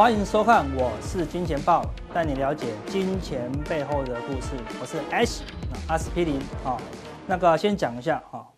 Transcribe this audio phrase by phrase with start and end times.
[0.00, 4.56] 欢迎收看，我是金钱豹，带你了解金钱背后的故事。
[4.80, 5.42] 我是 Ash
[5.88, 6.80] 阿司匹林啊。
[7.26, 8.48] 那个先讲一下哈，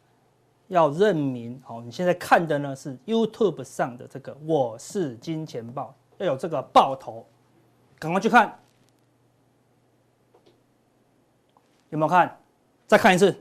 [0.68, 7.26] 要认明好，你现在看的呢是 YouTube 上的这个我是金钱豹，要有这个爆头，
[7.98, 8.56] 赶快去看，
[11.90, 12.38] 有没有看？
[12.86, 13.36] 再看一次。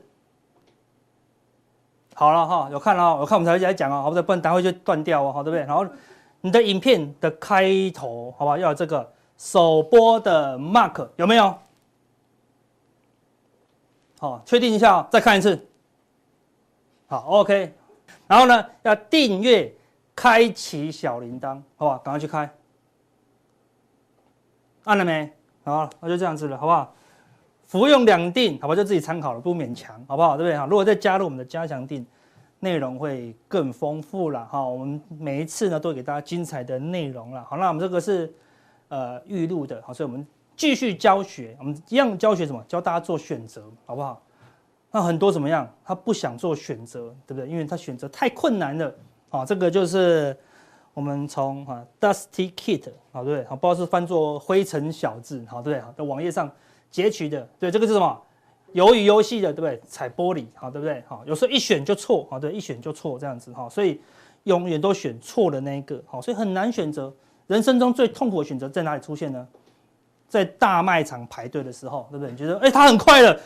[2.14, 4.20] 好了哈，有看了，有看我们才会来讲哦，好不？
[4.20, 5.64] 不然等会就断掉哦，好对不对？
[5.64, 5.86] 然后
[6.42, 7.64] 你的影片的开
[7.94, 11.56] 头，好吧，要有这个首播的 mark 有没有？
[14.18, 15.66] 好，确定一下，再看一次。
[17.06, 17.72] 好，OK。
[18.26, 19.72] 然后呢，要订阅，
[20.14, 21.98] 开启小铃铛，好不好？
[21.98, 22.48] 赶快去开。
[24.84, 25.32] 按了没？
[25.64, 26.92] 好，那就这样子了，好不好？
[27.66, 30.36] 服用两定，好吧，就自己参考了，不勉强，好不好？
[30.36, 30.58] 对不对？
[30.58, 32.04] 哈，如果再加入我们的加强定，
[32.62, 34.64] 内容会更丰富了哈。
[34.64, 37.44] 我们每一次呢，都会给大家精彩的内容了。
[37.44, 38.32] 好，那我们这个是
[38.88, 40.24] 呃预录的，好，所以我们
[40.56, 41.56] 继续教学。
[41.58, 42.64] 我们一样教学什么？
[42.68, 44.22] 教大家做选择，好不好？
[44.92, 45.68] 那很多怎么样？
[45.84, 47.48] 他不想做选择，对不对？
[47.48, 48.94] 因为他选择太困难了。
[49.30, 50.36] 啊，这个就是
[50.94, 53.44] 我们从啊 Dusty Kit，好对不对？
[53.48, 55.94] 好，不知道是翻作灰尘小子，好对不对？
[55.96, 56.50] 在网页上。
[56.92, 58.22] 截取的，对，这个是什么？
[58.74, 59.80] 鱿鱼游戏的，对不对？
[59.86, 61.02] 踩玻璃，好，对不对？
[61.06, 64.00] 好，有时候一选就错，好，对，一选就错这样子，哈，所以
[64.44, 67.12] 永远都选错的那一个，好，所以很难选择。
[67.48, 69.46] 人生中最痛苦的选择在哪里出现呢？
[70.28, 72.30] 在大卖场排队的时候，对不对？
[72.30, 73.38] 你觉得，哎，他很快了，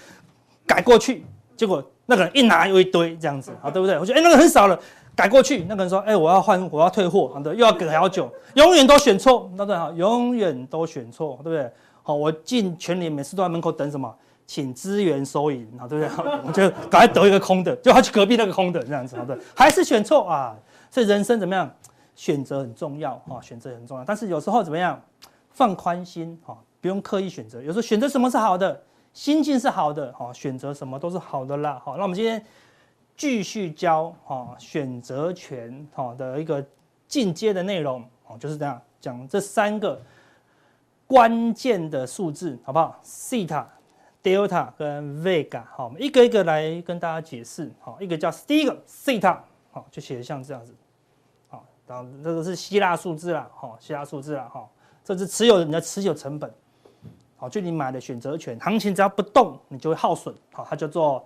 [0.64, 1.24] 改过去，
[1.56, 3.98] 结果那个人一拿又一堆这样子，好，对不对？
[3.98, 4.78] 我觉得，哎，那个很少了，
[5.16, 9.76] 改过去，那个人说，哎，我要换，我要退货，好的，又要等好久，永远都选错，对不对？
[9.76, 11.68] 哈，永远都选错，对不对？
[12.04, 14.14] 好，我进全联，每次都在门口等什么？
[14.46, 16.26] 请资源收银，好，对不对？
[16.46, 20.56] 我就赶快得一个空的，就他去隔壁那个空的这样子，好的，还是选错啊？
[20.90, 21.68] 所以人生怎么样？
[22.14, 24.04] 选择很重要啊，选择很重要。
[24.04, 25.02] 但是有时候怎么样？
[25.50, 27.60] 放宽心，哈，不用刻意选择。
[27.60, 28.80] 有时候选择什么是好的，
[29.12, 31.82] 心境是好的，哈，选择什么都是好的啦。
[31.84, 32.42] 好，那我们今天
[33.16, 36.64] 继续教哈选择权哈的一个
[37.08, 40.00] 进阶的内容，哦，就是这样讲这三个。
[41.08, 42.98] 关键的数字好不好？
[43.00, 43.64] 西塔、
[44.26, 47.72] Delta 跟 Vega，好，我们一个一个来跟大家解释。
[47.78, 50.74] 好，一个叫第一个西塔，好，就写的像这样子。
[51.46, 54.68] 好，然后这个是希腊数字啦，好，希腊数字啦，哈，
[55.04, 56.52] 这是持有你的持有成本。
[57.36, 60.34] 好，就你买的选择权，行情只要不动，你就会耗损。
[60.52, 61.24] 好，它叫做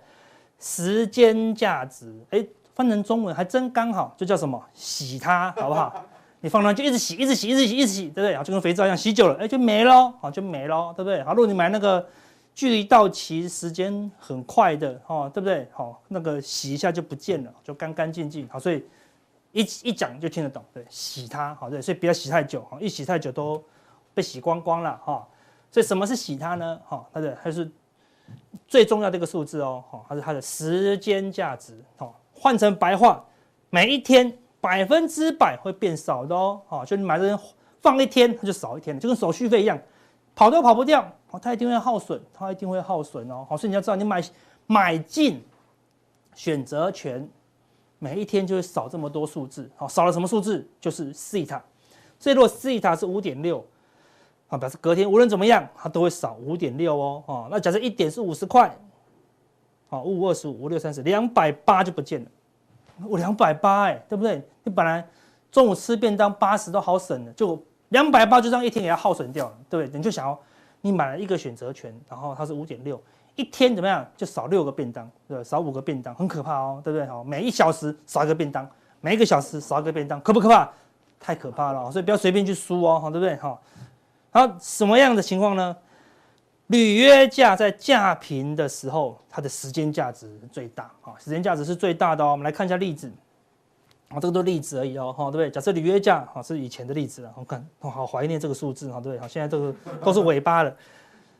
[0.59, 2.15] 时间价值。
[2.29, 2.45] 哎，
[2.75, 4.63] 翻成中文还真刚好，就叫什么？
[4.75, 6.05] 洗它，好不好？
[6.39, 8.35] 你放那就一直洗，一直洗，一直洗，一直洗，对不对？
[8.35, 11.23] 啊，就跟肥皂一样，洗久了，哎，就没了，好，就没了，对不对？
[11.23, 12.07] 好，如果你买那个
[12.61, 15.67] 距离到期时间很快的，哦，对不对？
[15.73, 18.85] 好，那个洗一下就不见了，就干干净净，好，所以
[19.51, 23.59] 一一讲就听得懂，对，洗它，好，对，所以不要洗太久，哈，一洗太久都
[24.13, 25.27] 被洗光光了，哈，
[25.71, 26.79] 所以什么是洗它呢？
[26.85, 27.67] 哈，它的还是
[28.67, 33.25] 最重要的一个数字哦，哈，它是它的时间价值，好，换成白话，
[33.71, 34.37] 每一天。
[34.61, 37.39] 百分之百会变少的哦，好，就你买的人
[37.81, 39.75] 放一天，它就少一天，就跟手续费一样，
[40.41, 44.19] 跑都跑不掉，哦，它一定会耗损，它一定会耗损哦，好，所以你要知道，你买
[44.65, 45.39] 买进
[46.33, 47.29] 选择权，
[47.99, 50.67] 每一天就会少这么多数字，好，少了什么数字？
[50.79, 51.61] 就是西塔，
[52.17, 53.63] 所以如果西塔是五点六，
[54.47, 58.75] 啊，表示隔天无论怎么样，它都会少五点六哦，哦，那假设一点是五十块，
[59.89, 62.27] 好，五五二十五，五六三十，两百八就不见了。
[63.07, 64.41] 我两百八哎，对不对？
[64.63, 65.07] 你本来
[65.51, 69.97] 中午吃便当八十都好省的，就两百八就这样一天给它耗损掉了，对不对？
[69.97, 70.37] 你就想要
[70.81, 73.01] 你买了一个选择权，然后它是五点六，
[73.35, 75.43] 一天怎么样就少六个便当，对不对？
[75.43, 77.05] 少五个便当很可怕哦，对不对？
[77.07, 78.67] 好，每一小时少一个便当，
[78.99, 80.69] 每一个小时少一个便当，可不可怕？
[81.19, 83.35] 太可怕了，所以不要随便去输哦，好，对不对？
[83.35, 83.61] 好，
[84.31, 85.75] 好，什么样的情况呢？
[86.67, 92.31] 履约价在价平的时候，它的时间价值最大啊，时间价值是最大的哦。
[92.31, 93.11] 我们来看一下例子，
[94.13, 95.49] 啊，这个都例子而已哦，哈，对不对？
[95.49, 99.19] 假设履约价啊是以前的例子了，我看我好怀念这个数字，哈，对不对？
[99.19, 99.73] 好，现在这个
[100.03, 100.75] 都是尾巴了。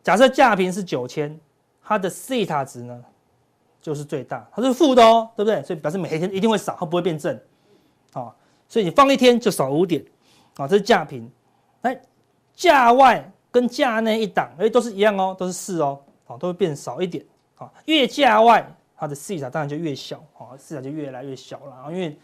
[0.03, 1.39] 假设价平是九千，
[1.83, 3.03] 它的西塔值呢
[3.81, 5.61] 就是最大，它是负的哦，对不对？
[5.63, 7.35] 所以表示每一天一定会少，它不会变正，
[8.13, 8.33] 啊，
[8.67, 10.03] 所以你放一天就少五点，
[10.57, 11.29] 啊，这是价平。
[11.81, 12.01] 来，
[12.53, 13.31] 价外。
[13.53, 17.21] 跟价内一档，哎，都是一样哦，都是四哦，好，都会变少一点，
[17.57, 18.65] 啊，越价外
[18.95, 22.17] 它的西塔当然就越小，啊，西塔就越来越小了，因为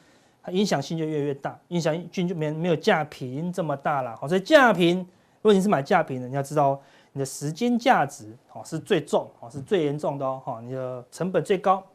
[0.47, 11.85] 它影响性就越来越大，影响性就没没有价平这么大了，好，所以价平，如果你是买价平的，你要知道你的时间价值，好，是最重，好，是最严重的哦，好，你的成本最高。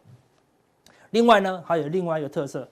[1.13, 2.69] 另外呢，还有另外一个特色，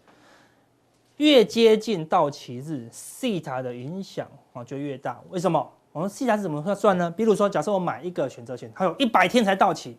[1.17, 5.19] 越接近到期日，西塔的影响啊就越大。
[5.31, 5.67] 为什么？
[5.93, 7.11] 我们西塔是怎么算呢？
[7.11, 9.97] 比如说，假设我买一个选择权，它有一百天才到期，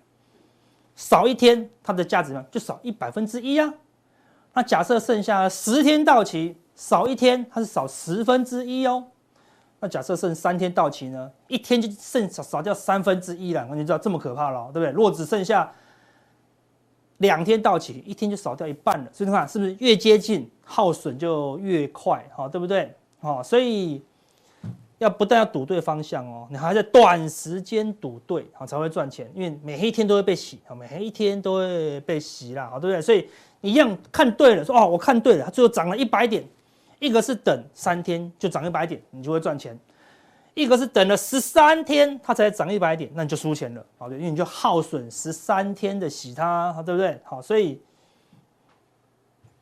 [0.95, 3.73] 少一天它的价值呢就少一百分之一啊。
[4.53, 9.05] 那假设剩下十天到期，少一天它是少十分之一哦。
[9.79, 13.67] 那假设剩三天到期呢，一天就剩少少掉三分之一了。
[13.73, 14.91] 你知道这么可怕了，对不对？
[14.91, 15.71] 如果只剩下
[17.17, 22.93] 两天到期，一天就少掉一半了，所以你看是不是越接近耗损就越快，哈，对不对？
[23.19, 24.03] 好，所以
[24.99, 33.01] 要不但要赌对方向哦，你还在短时间赌对，好才会赚钱，因为每一天都会被洗，每一天都会被洗啦，好，对不对？
[33.01, 33.27] 所以
[33.61, 36.43] 一样看对了，说哦，我看对了，它最后涨了一百点，
[36.99, 39.77] 一个是等三天就涨一百点，你就会赚钱。
[40.53, 47.17] 一个是等了十三天，它才涨一百点，那你就输钱了，好，对，因为你就耗损十三天的洗它，对不对？
[47.23, 47.81] 好，所以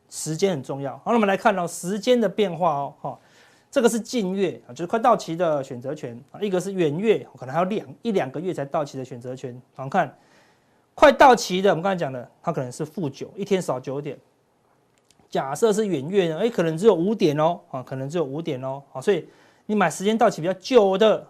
[0.09, 0.93] 时间很重要。
[0.97, 3.21] 好，那我们来看到时间的变化哦，好，
[3.69, 9.61] 这个是近月啊，就是快到期的选择权啊，一个是远月，可能还有两一两个月才到期的选择权。
[9.75, 10.11] 好，看
[10.99, 14.19] 快到期的，我们刚才讲的，它可能是负九，一天少九点。
[15.29, 19.25] 假设是远月呢，哎，可能只有五点哦，啊，可能只有五点哦，好，所以。
[19.65, 21.27] 你买时间到期比较久的，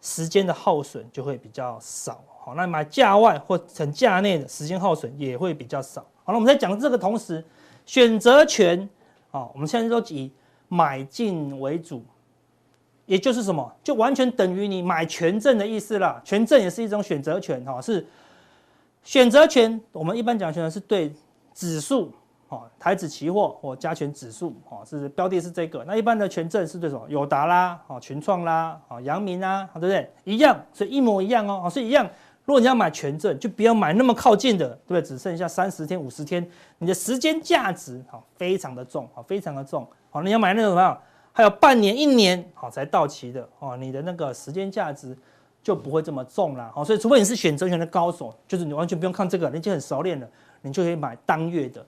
[0.00, 2.24] 时间的耗损就会比较少。
[2.40, 6.00] 好，那买价外或成价内的时间耗损也会比较少。
[6.24, 7.44] 好了，我们在讲这个同时，
[7.84, 8.88] 选择权
[9.30, 10.32] 啊，我们现在都以
[10.68, 12.02] 买进为主，
[13.04, 16.18] 也就是什么，就完全等于你买权证的意思啦。
[16.24, 18.06] 权证也是一种选择权，哈，是
[19.02, 19.80] 选择权。
[19.92, 21.12] 我们一般讲选择是对
[21.54, 22.12] 指数。
[22.48, 25.82] 哦，台指期货或加权指数，哦，是标的是这个。
[25.86, 27.02] 那一般的权证是对什么？
[27.08, 30.10] 友达啦，哦，群创啦，哦，阳明啦，对不对？
[30.24, 32.06] 一样，所以一模一样哦，所以一样。
[32.44, 35.00] 如果你要买权证，就不要买那么靠近的，对不对？
[35.00, 36.46] 只剩下三十天、五十天，
[36.76, 39.88] 你的时间价值，好，非常的重，好，非常的重。
[40.10, 40.98] 好，你要买那种什么？
[41.32, 45.16] 还有半年、一年，好，才到期的，哦，你的那个时间价值
[45.62, 46.70] 就不会这么重了。
[46.74, 50.28] 好，所以除非你是选择权的高手，就是你完全不用看这个，你已经很熟练了，
[50.60, 51.84] 你就可以买当月的。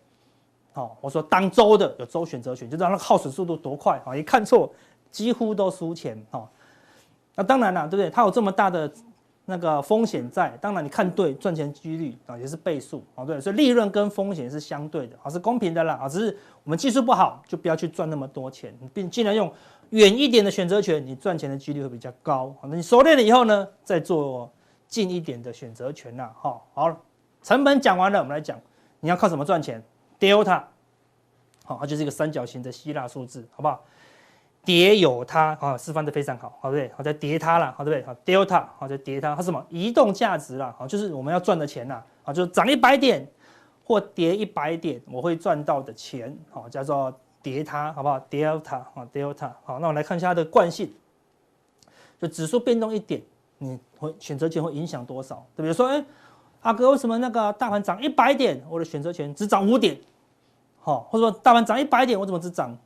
[0.73, 4.17] 好，我说当周的有周选择权，就知道那个耗损速度多快啊！
[4.17, 4.73] 一看错，
[5.11, 6.49] 几乎都输钱哈。
[7.37, 8.11] 那当然了，对不对？
[8.11, 8.93] 它有这么大的
[9.47, 13.39] 那个风险在，当然你看对，赚钱几率啊也是倍数啊，对。
[13.41, 16.09] 所以利润跟风险是相对的啊，是公平的啦啊。
[16.09, 19.53] 只是我们技术不好，就不要去赚那么多钱，并尽量用
[19.91, 22.55] 远一点的选择权，你赚钱的几率会比较高。
[22.61, 24.51] 好，那你熟练了以后呢，再做
[24.89, 26.33] 近一点的选择权啦。
[26.35, 26.97] 好，好，
[27.43, 28.59] 成本讲完了，我们来讲，
[29.01, 29.83] 你要靠什么赚钱
[30.19, 30.63] ？Delta，
[31.65, 33.85] 好，它就是一个三角形的希腊数字，好不好？
[34.65, 36.97] 叠有它，啊，示范的非常好，好对不对？
[36.97, 38.07] 好，再叠它了，好对不对？
[38.07, 39.65] 好，Delta，好，就叠它，它什么？
[39.69, 43.29] 移动价值啦，好，就是我们要赚的钱呐，啊，就是涨一百点
[43.85, 47.13] 或跌一百点，我会赚到的钱，好，叫做
[47.43, 50.91] 叠它，好不好？Delta，啊，Delta，好，那我们来看一下它的惯性，
[52.21, 53.21] 就指数变动一点，
[53.59, 55.47] 你会选择权会影响多少？
[55.55, 55.75] 对不对？
[55.75, 56.05] 说，哎，
[56.63, 59.99] 阿哥，为什么那个大盘涨一百点，我的选择权只涨五点？
[60.81, 62.77] 好，或者说大盘涨一百点，我怎么只涨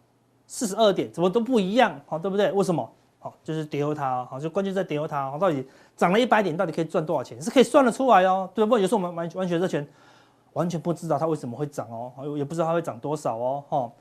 [0.49, 1.12] 四十二点？
[1.12, 2.00] 怎么都不一样？
[2.07, 2.50] 好，对不对？
[2.50, 2.90] 为什么？
[3.21, 5.31] 好，就是叠油它，好，就关键在叠油它。
[5.31, 7.40] 好，到底涨了一百点，到底可以赚多少钱？
[7.43, 8.83] 是可以算得出来哦，对不对？
[8.83, 9.87] 有时候我们玩玩选择权，
[10.55, 13.93] 完全不知道它为什么会涨哦，也不知道它会涨多少哦，哈。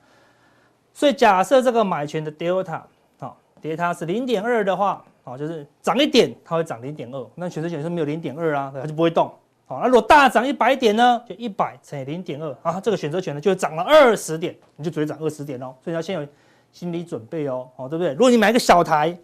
[0.94, 2.80] 所以假设这个买权的 delta，
[3.18, 9.30] 好，叠它是零点二的话，好，就是涨一点它会涨零点二，那选择权是没有零点二啊，它就不会动。
[9.68, 11.22] 好，那如果大涨一百点呢？
[11.28, 15.74] 就一百乘以零点二啊，这个选择权呢就涨了二十点，你就只会涨二十点哦。
[15.84, 16.26] 所以要先有
[16.72, 18.14] 心理准备哦，好，对不对？
[18.14, 19.14] 如果你买一个小台，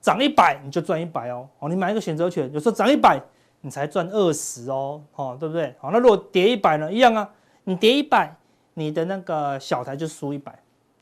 [0.00, 1.48] 涨一百你就赚一百哦。
[1.60, 3.22] 好，你买一个选择权，有时候涨一百
[3.60, 5.72] 你才赚二十哦，好，对不对？
[5.78, 6.92] 好，那如果跌一百呢？
[6.92, 7.30] 一样啊，
[7.62, 8.34] 你跌一百，
[8.74, 10.52] 你的那个小台就输一百。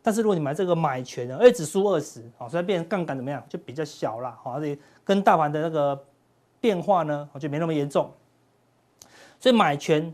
[0.02, 3.42] 但是如果你买这个买权呢，哎，只输二十，好，所以变成杠杆怎么样？
[3.48, 5.98] 就比较小了，好，而且跟大盘的那个
[6.60, 8.12] 变化呢，就没那么严重。
[9.44, 10.10] 所以买权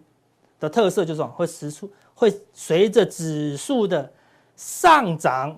[0.59, 4.13] 的特色就是会时速会随着指数的
[4.57, 5.57] 上涨，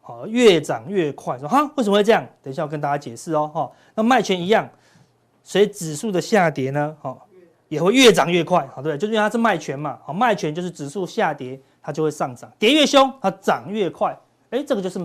[0.00, 1.38] 好，越涨越快。
[1.38, 2.26] 说哈，为什么会这样？
[2.42, 3.50] 等一下我跟大家解释哦。
[3.52, 4.66] 哈，那卖权一样，
[5.44, 7.28] 随指数的下跌呢，好，
[7.68, 8.66] 也会越涨越快。
[8.68, 9.98] 好，对，就是因为它是卖权嘛。
[10.06, 14.18] 好，卖权就是指数下跌，它就会上涨，跌越凶，它涨越快。
[14.48, 14.98] 哎，这个就是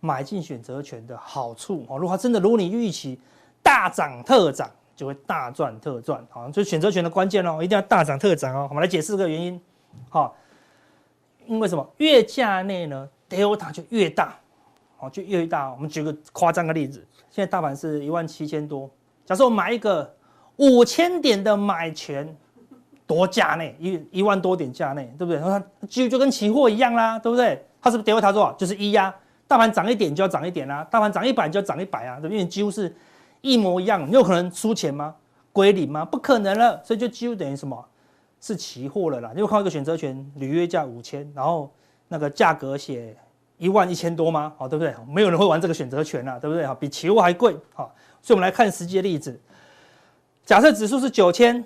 [0.00, 1.86] 买进选择权的好处。
[1.88, 3.16] 哦，如果它真的如果你预期
[3.62, 4.68] 大涨特涨。
[4.96, 8.66] 就会大赚特赚，好，所以选择权的关键哦，一定要大涨特涨哦。
[8.70, 9.60] 我们来解释这个原因，
[10.08, 10.36] 好，
[11.46, 11.86] 因为什么？
[11.98, 14.34] 越价内呢，delta 就越大，
[14.96, 15.72] 好，就越大。
[15.72, 18.88] 我们举个夸张的例子，现在大盘是一万七千多，
[19.24, 20.14] 假设我买一个
[20.56, 22.36] 五千点的买权，
[23.06, 25.40] 多价内一一万多点价内，对不对？
[25.40, 27.66] 然后它就就跟期货一样啦，对不对？
[27.82, 28.52] 它是不是 delta 多少？
[28.52, 29.14] 就是一呀、
[29.46, 32.38] 大盘涨一点就要涨一点啦、大盘涨一百就要涨一百啊，对不对？
[32.38, 32.94] 因为几乎是
[33.44, 35.14] 一模一样，你有可能输钱吗？
[35.52, 36.02] 归零吗？
[36.02, 37.86] 不可能了，所以就几乎等于什么？
[38.40, 39.32] 是期货了啦。
[39.34, 41.70] 你有看到一个选择权履约价五千，然后
[42.08, 43.14] 那个价格写
[43.58, 44.54] 一万一千多吗？
[44.56, 44.94] 好，对不对？
[45.06, 46.66] 没有人会玩这个选择权啊，对不对？
[46.66, 47.54] 好，比期货还贵。
[47.74, 49.38] 好，所以我们来看实际的例子。
[50.44, 51.64] 假设指数是九千，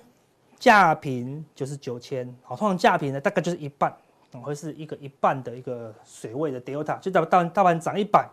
[0.59, 2.33] 价平就是九千。
[2.43, 3.95] 好，通常价平呢大概就是一半，
[4.41, 8.29] 会是一个一半的一个水位的 delta，就大大大盘涨一百，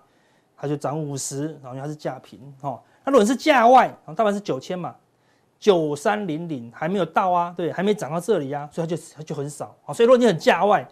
[0.56, 2.40] 它就涨五十，然后它是价平。
[2.60, 4.94] 哦，那如果是价外，然后大盘是九千嘛，
[5.60, 9.74] 九三零零还没有到啊，对，还没涨到这里啊，所以它就它就很少。
[9.86, 10.86] 啊，所以如果你很价外，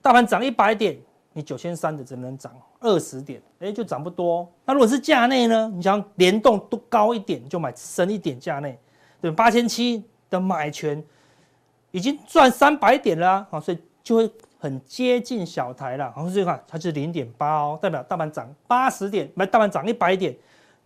[0.00, 0.98] 大盘涨一百点，
[1.34, 4.50] 你九千三的只能涨二十点，哎，就涨不多。
[4.64, 5.70] 那如果是价内呢？
[5.74, 8.78] 你想联动都高一点，就买深一点价内，
[9.20, 11.04] 对，八千七的买权
[11.90, 16.10] 已经赚三百点了啊，所以就会很接近小台了。
[16.16, 20.34] 然后这个它就是零点八哦，代表大盘涨八十点，买大盘涨一百点，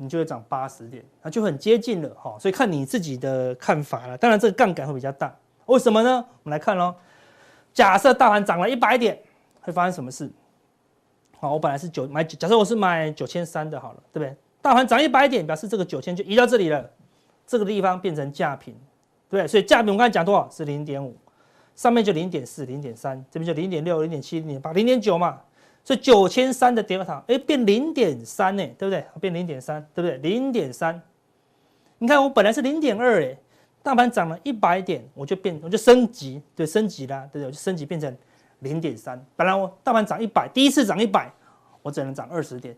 [0.00, 2.36] 你就会涨八十点，那就很接近了哈。
[2.38, 4.16] 所以看你自己的看法了。
[4.16, 5.36] 当然这个杠杆会比较大，
[5.66, 6.24] 为什么呢？
[6.44, 6.94] 我们来看喽。
[7.74, 9.20] 假设大盘涨了一百点，
[9.60, 10.30] 会发生什么事？
[11.38, 14.36] 好，我本来是九买，假设我是买九千三的，好了，对不对？
[14.62, 16.88] 大盘涨一百点，表示这个九千就移到这里了，
[17.46, 18.74] 这个地方变成价平，
[19.28, 19.46] 对不对？
[19.46, 20.48] 所以价平我刚才讲多少？
[20.50, 21.16] 是零点五，
[21.76, 25.40] 上面就零点四、零点三，这边就零点六、零点七、零点八、零点九嘛。
[25.84, 29.04] 这九千三的 delta，哎，变零点三呢，对不对？
[29.20, 30.18] 变零点三，对不对？
[30.18, 31.00] 零点三，
[31.98, 33.36] 你看我本来是零点二，哎。
[33.80, 37.46] 大盘涨了一百点，我就变，我就升级，对，升级啦，对不对？
[37.46, 38.14] 我就升级变成
[38.58, 39.24] 零点三。
[39.34, 41.32] 本来我大盘涨一百，第一次涨一百，
[41.80, 42.76] 我只能涨二十点。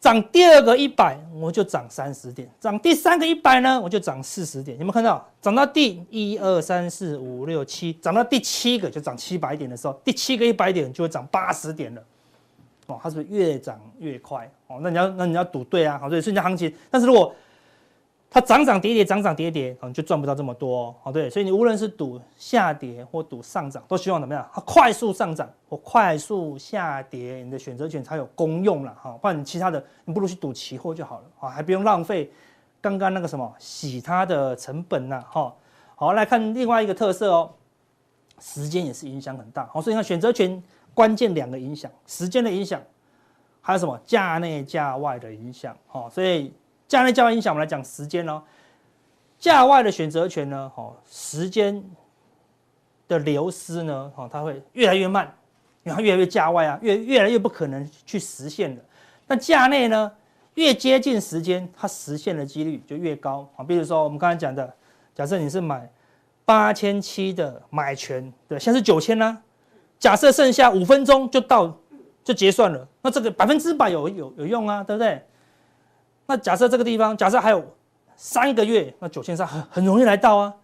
[0.00, 2.48] 涨第二个一百，我就涨三十点。
[2.58, 4.78] 涨第三个一百呢，我就涨四十点。
[4.78, 5.28] 有没有看到？
[5.42, 12.02] 涨到第一二三四五六七，涨到第七个就涨七百点的时候，第七个一百点就会涨八十点了。
[12.86, 14.50] 哦，它是不是越涨越快？
[14.68, 16.74] 哦，那你要那你要赌对啊，好，所以瞬间行情。
[16.90, 17.34] 但是如果
[18.32, 21.10] 它涨涨跌跌，涨涨跌跌，可能就赚不到这么多哦。
[21.10, 24.48] 对，所以你无论是赌下跌或赌上涨，都希望怎么样？
[24.54, 29.18] 它快速上涨或快速下跌，你的选择权才有功用了哈。
[29.20, 32.30] 不然你其他的，你不如去赌期货就好了啊，还不用浪费
[32.80, 35.52] 刚刚那个什么洗它的成本呐哈。
[35.96, 37.50] 好，来看另外一个特色哦，
[38.38, 39.66] 时间也是影响很大。
[39.72, 40.62] 好，所以你看选择权
[40.94, 42.80] 关键两个影响：时间的影响，
[43.60, 45.76] 还有什么价内价外的影响。
[45.88, 46.52] 好，所以。
[46.90, 48.42] 价内价外影响，我们来讲时间哦。
[49.38, 51.80] 价外的选择权呢，哦，时间
[53.06, 55.32] 的流失呢，哦，它会越来越慢，
[55.84, 58.82] 因为它越来越价外啊，越越来越不可能去实现的。
[59.28, 60.10] 那价内呢，
[60.54, 63.62] 越接近时间，它实现的几率就越高啊。
[63.62, 64.74] 比如说我们刚才讲的，
[65.14, 65.88] 假设你是买
[66.44, 69.40] 八千七的买权，对，现在是九千呢。
[70.00, 71.72] 假设剩下五分钟就到
[72.24, 75.22] 就结算了，那这个百分之百有有有用啊，对不对？
[76.30, 77.60] 那假设这个地方，假设还有
[78.14, 80.54] 三个月，那九千三很很容易来到啊。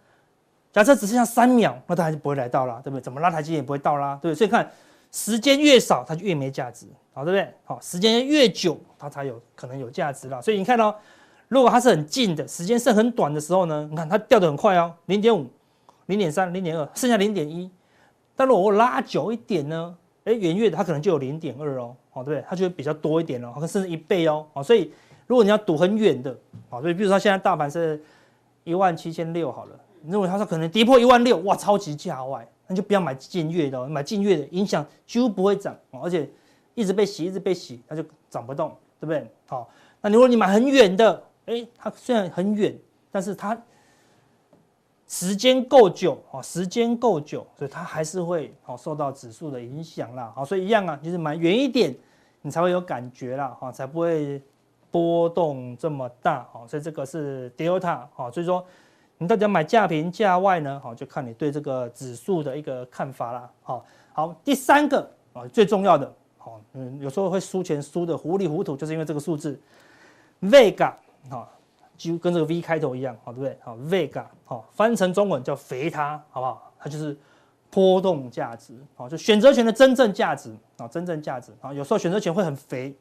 [0.72, 3.02] 假设只剩下三秒，那它还是不会来到啦，对不对？
[3.02, 4.38] 怎么拉台积也不会到啦，对不对？
[4.38, 4.70] 所以看
[5.10, 7.52] 时间越少，它就越没价值，好，对不对？
[7.64, 10.40] 好，时间越久，它才有可能有价值啦。
[10.40, 10.94] 所以你看到、哦，
[11.48, 15.44] 如果它是很近的，时间剩很短的时候呢，你看它掉得很快哦，零点五、
[16.06, 17.68] 零点三、零点二，剩下零点一。
[18.36, 22.44] 但如果我拉久一点呢，哎，圆月的它可能就有零点二哦，好，对不对？
[22.48, 24.92] 它就会比较多一点哦，甚至一倍哦，好，所以。
[25.26, 26.30] 如果你要赌很远的，
[26.70, 28.00] 啊，所以比如说现在大盘是
[28.62, 36.28] 一万七千六好了，你认为它说可能跌破一万六，哇，超级价外，那就不要买近月的，买近月的影响几乎不会涨，而且
[36.74, 39.28] 一直被洗，一直被洗，它就涨不动，对不对？
[39.46, 39.68] 好，
[40.00, 42.76] 那如果你买很远的，哎，它虽然很远，
[43.10, 43.60] 但是它
[45.08, 51.92] 时间够久啊，时间够久，所以它还是会好受到指数的影响啦，好，所以一样啊，就是买远一点，
[52.42, 54.40] 你才会有感觉啦，哈，才不会。
[54.96, 58.64] 波动这么大，好，所以这个是 delta，好，所以说
[59.18, 60.80] 你到底要买价平价外呢？
[60.82, 63.50] 好，就看你对这个指数的一个看法啦。
[63.62, 63.84] 好，
[64.14, 69.60] 好，第三个啊，最重要的，好，嗯，有时候会输钱输得糊里糊涂，就是因为这个数字
[70.40, 70.94] ，Vega，
[71.28, 71.46] 好，
[71.94, 73.58] 就跟这个 V 开头一样，好，对不对？
[73.62, 76.72] 好，Vega，好，翻成中文叫肥它，好不好？
[76.78, 77.14] 它就是
[77.70, 82.96] 波动价值，好，就选择权的真正价值啊，真正价值啊，有时候选择权会很肥。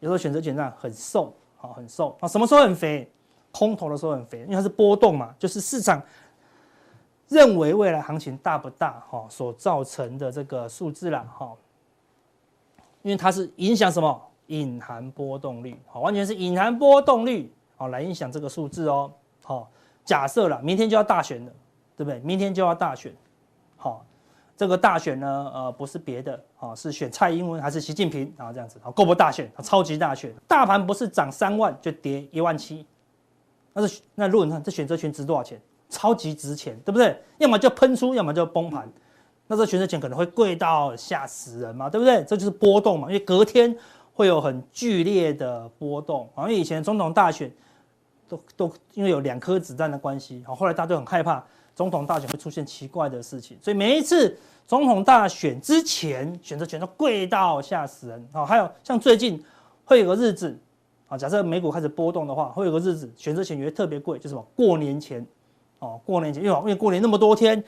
[0.00, 2.28] 有时候选择权上很瘦，好，很瘦啊。
[2.28, 3.10] 什么时候很肥？
[3.52, 6.02] 空头的时候很肥，因为它是波动嘛，就是市场
[7.28, 11.52] 认为未来行情大不大，哈，所造成的这个数字啦，哈。
[13.02, 14.20] 因为它是影响什么？
[14.46, 19.12] 隐含波动率，好，完全是隐含波动率，好，来影响这个数字哦。
[19.44, 19.70] 好，
[20.04, 21.52] 假设了明天就要大选了，
[21.96, 22.18] 对对不对？
[22.20, 23.14] 明天就要大选，
[23.76, 24.02] 好，
[24.56, 28.52] 这个大选呢，呃，不是别的，啊，是选蔡英文还是习近平然后？
[28.52, 32.86] 这样子，好，够不大选，超级大选，大盘不是涨三万就跌一万七，
[33.72, 35.60] 那是那如果你看这选择权值多少钱？
[35.88, 37.20] 超级值钱，对不对？
[37.38, 38.88] 要么就喷出，要么就崩盘，
[39.48, 42.22] 那这选择权可能会贵到吓死人嘛，对不对？
[42.24, 43.76] 这就是波动嘛，因为隔天
[44.12, 47.50] 会有很剧烈的波动，啊，因为以前总统大选。
[48.30, 51.44] 都都因为有两颗子弹的关系，好，后来大家都很害怕
[51.80, 58.28] 总统大选会出现奇怪的事情，所以每一次总统大选之前，选择权都贵到吓死人。
[58.34, 59.42] 好，还有像最近
[59.86, 60.54] 会有个日子，
[61.08, 65.26] 啊，假设美股开始波动的话，会有个日子选择权也会特别贵，就是什么过年前，
[65.78, 67.64] 哦，过年前，因为因为过年那么多天，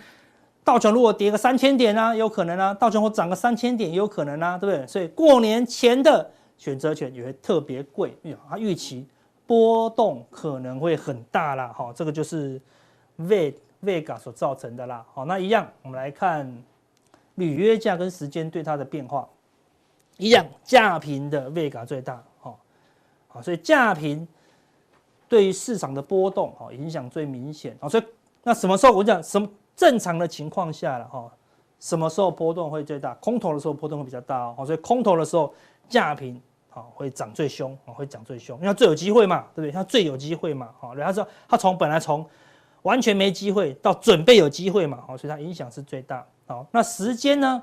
[0.62, 4.86] 道琼如果跌个三千点啊，有可能啊，道琼或涨个三千点也有可能啊，对不对？
[4.86, 9.06] 所以过年前的选择权也会特别贵，因为它预期。
[9.44, 12.60] 波动可能会很大啦，好，这个就是
[13.82, 16.50] Vega 所造成的啦，好，那一样，我们来看
[17.34, 19.28] 履约价跟时间对它的变化，
[20.18, 22.58] 一样，价平的 Vega 最大，好，
[23.28, 24.26] 好，所以价平
[25.28, 28.04] 对于市场的波动，好，影响最明显，好，所以
[28.42, 31.30] 那什么时候我讲什么正常的情况下了，哈，
[31.80, 33.14] 什么时候波动会最大？
[33.14, 35.52] 空头的时候波动会比较大哦，所以空头的时候
[35.88, 36.40] 价平。
[36.74, 39.70] 好，会涨最凶，啊，会涨最凶，因为它最有机会嘛，对不对？
[39.70, 42.24] 它最有机会嘛，好，然后说它从本来从
[42.82, 46.26] 完全没机会到准备有机会嘛，好，所以它影响是最大。
[46.46, 47.62] 好，那时间呢？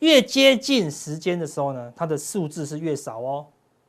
[0.00, 3.46] 越接近时间的时候呢，它的数字是越少哦。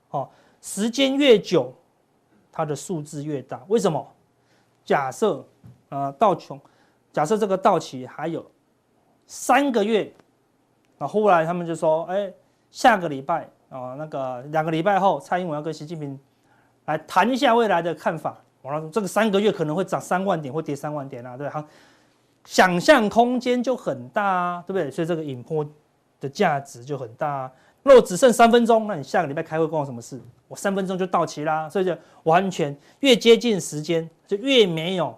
[0.08, 1.74] 好，时间越久，
[2.52, 3.62] 它的数字越大。
[3.68, 4.08] 为什么？
[4.86, 5.46] 假设
[5.90, 6.60] 啊到穷，
[7.12, 8.46] 假设这个到期还有
[9.26, 10.14] 三个月，
[10.98, 12.32] 那后来他们就说，哎，
[12.72, 13.50] 下个礼拜。
[13.68, 16.18] 啊，那个两个礼拜后，蔡英文要跟习近平
[16.86, 18.38] 来谈一下未来的看法。
[18.66, 21.64] 我说这个三个月可能会涨三万点，或跌三万点啊，对吧？
[22.46, 24.90] 想象空间就很大啊，对不对？
[24.90, 25.64] 所以这个引波
[26.20, 27.52] 的价值就很大啊。
[27.84, 30.20] 如果只剩三分钟，那你下个礼拜开会关我什么事？
[30.48, 35.16] 我三分钟就到期啦，所以就完全越接近时间，就越没有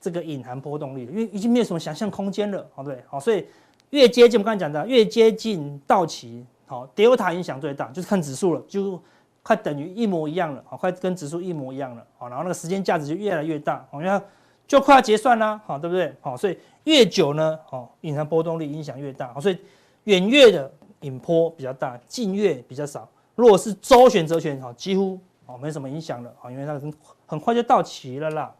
[0.00, 3.46] 这个隐含波动率，因为已经没有什么想象空间了，好，对，好，所以
[3.90, 6.44] 越接近我刚才讲的，越接近到期。
[6.66, 9.02] 好，Delta 影响最大，就是看指数了，就
[9.42, 14.20] 快等于一模一样了，好，快跟指数一模一样了，好，然后那个时间价值就越来越大，好，因为
[14.66, 16.14] 就快要结算啦，好，对不对？
[16.20, 19.58] 好，所以越久呢，好，隐含波动率影响越大，好，所以
[20.04, 23.08] 远月的引波比较大，近月比较少。
[23.34, 26.92] 如果是周选择权，好，几乎哦没什么影响了，好，因为它很
[27.26, 28.52] 很快就到期了啦。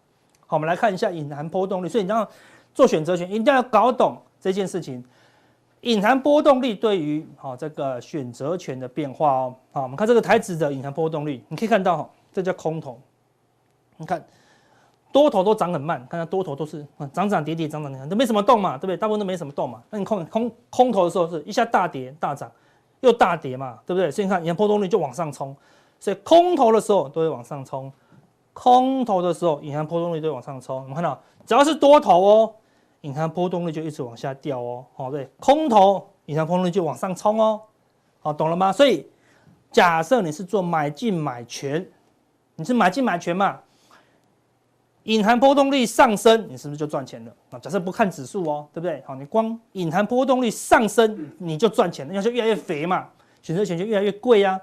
[0.47, 2.27] 好，我们来看一下隐含波动率，所以你要
[2.75, 5.05] 做选择权，一定要搞懂这件事情。
[5.83, 13.01] 隐含波动率对于好这个选择权的变化哦，好，我们看这个台指的隐含波动率，你可以看到哈，这叫空头。
[13.97, 14.23] 你看
[15.11, 18.97] 多头都涨很慢，看到多头都是涨涨跌跌，涨涨跌跌，都没什么动嘛，对不对？
[18.97, 19.83] 大部分都没什么动嘛。
[19.89, 22.53] 那你空空空头的时候是一下大跌大涨，
[23.01, 24.11] 又大跌嘛，对不对？
[24.11, 25.57] 所以你看隐含波动率就往上冲，
[25.99, 27.91] 所以空头的时候都会往上冲，
[28.53, 30.77] 空头的时候隐含波动率都会往上冲。
[30.77, 32.55] 我们看到只要是多头哦。
[33.03, 37.61] 隐含波动率就一直往下掉哦，好，对，空头隐含波动率就往上冲哦，
[38.21, 38.71] 好，懂了吗？
[38.71, 39.07] 所以
[39.71, 41.89] 假设你是做买进买权，
[42.57, 43.59] 你是买进买权嘛，
[45.05, 47.33] 隐含波动率上升，你是不是就赚钱了？
[47.51, 49.03] 啊，假设不看指数哦，对不对？
[49.07, 53.09] 好，你光隐含波动率上升你就赚钱了，那就越来越肥嘛，
[53.41, 54.61] 选择权就越来越贵啊。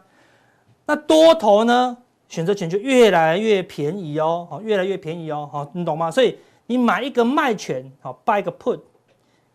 [0.86, 1.98] 那多头呢，
[2.30, 6.12] 选择权就越来越便宜哦，好，越来越便宜哦，好，你懂吗？
[6.12, 6.38] 所以。
[6.68, 8.80] 你买一个卖权，好，buy 一个 put，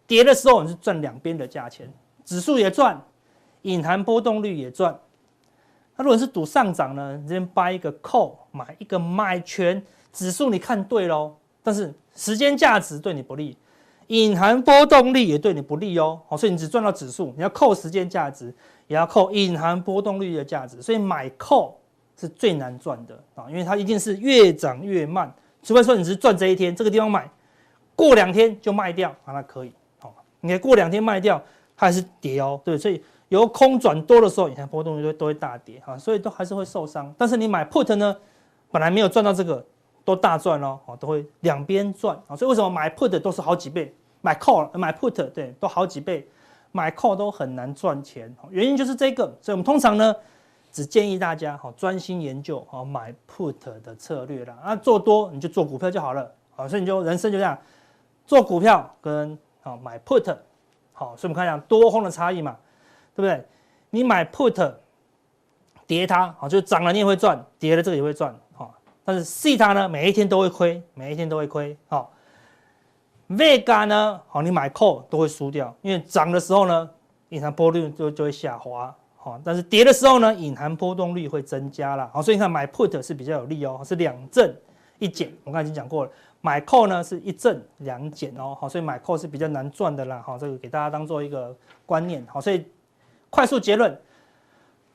[0.07, 1.89] 跌的时候你是赚两边的价钱，
[2.25, 3.01] 指数也赚，
[3.63, 4.99] 隐含波动率也赚。
[5.95, 7.19] 那如果是赌上涨呢？
[7.23, 13.57] 你先 buy 一个 call，买一个卖权，指数你看对喽，但是时间价值对你不利，
[14.07, 16.19] 隐含波动率也对你不利哦。
[16.27, 18.47] 好，所以你只赚到指数，你要扣时间价值，
[18.87, 21.75] 也要扣隐含波动率的价值，所以买 call
[22.19, 25.31] 是最难赚的啊，因为它一定是越涨越慢。
[25.63, 27.31] 除非说你只是赚这一天，这个地方买，
[27.95, 31.41] 过两天就卖掉啊，那可以，好，你看过两天卖掉，
[31.77, 37.15] 它还是跌哦，对，所以由空转多的时候，你看波动都都会大跌哈，所以都还是会受伤。
[37.17, 38.17] 但是你买 put 呢，
[38.71, 39.65] 本来没有赚到这个，
[40.05, 42.35] 都大赚哦，好，都会两边赚啊。
[42.35, 46.29] 所以为什么买 put 都是好几倍，买 call 买 put 对，都好几倍，
[46.73, 49.27] 买 call 都很难赚钱，原因就是这个。
[49.41, 50.15] 所以我们通常呢。
[50.73, 57.57] 只建议大家好专心研究好买 put 的策略啦，啊做多你就做股票就好了，好，所以你就人生就这样
[58.25, 60.35] 做股票跟好买 put
[60.95, 62.57] 好，所以我们看一下多空的差异嘛，
[63.15, 63.47] 对不对？
[63.91, 64.73] 你买 put
[65.87, 72.11] 跌它好，就涨了你也会赚，跌了这个也会赚，好，但是 see 它呢每一天都会亏，每一天都会亏，好
[73.29, 76.89] ，Vega 呢，好，你买 call 都会输掉，因为涨的时候呢，
[77.29, 84.53] 隐含波率就就会下滑，好，但是跌的时候呢，隐含波动率会增加了，好，所以你看买 put 是比较有利哦，是两正
[84.99, 91.55] 一减，我刚才已经讲过了，买 call 呢是一正两减哦，好，所以买 call 是比较难赚的啦，好，这个给大家当做一个
[91.87, 92.67] 观念，好，所以
[93.31, 93.97] 快速结论，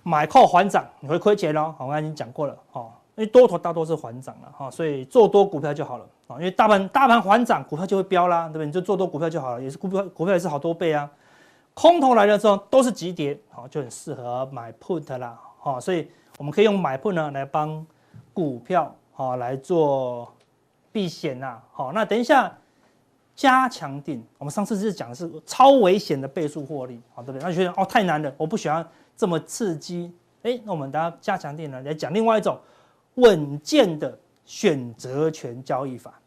[0.04, 2.92] 买 call 还涨你会亏钱哦，好，我刚才已经讲过了，哦。
[3.16, 6.36] 因为多头大多是还涨了哈，所以做多股票就好了啊。
[6.36, 8.68] 因为大盘大盘还涨，股票就会飙啦，对不对？
[8.68, 11.10] 你就做多股票就好了，也是股票股票也是好多倍啊。
[11.80, 15.80] 空头来的时候都是急跌，好，就很适合买 put 啦，好。
[15.80, 16.10] 所以
[16.40, 17.86] 我们可以用买 put 呢来帮
[18.34, 20.34] 股票好来做
[20.92, 21.92] 避险呐，好。
[21.92, 22.52] 那等一下
[23.36, 27.44] 加强錠，我们上次是讲的是超危险的倍数获利，好，对不对？
[27.48, 28.84] 那觉得哦太难了，我不喜欢
[29.16, 30.12] 这么刺激，
[30.42, 32.58] 哎，那我们等下加强錠呢来讲另外一种。
[33.18, 36.22] 稳健的选择权交易法。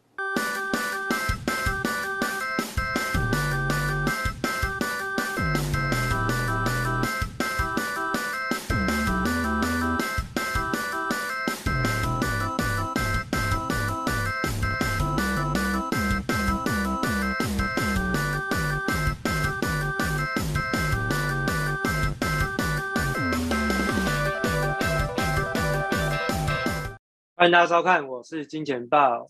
[27.41, 29.27] 欢迎大家收看，我是金钱豹，